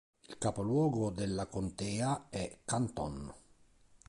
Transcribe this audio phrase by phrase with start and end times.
[0.29, 3.31] Il capoluogo della contea è Canton.